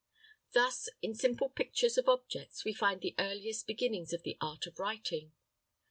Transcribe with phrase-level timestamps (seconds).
[0.53, 4.79] Thus, in simple pictures of objects, we find the earliest beginnings of the art of
[4.79, 5.31] writing.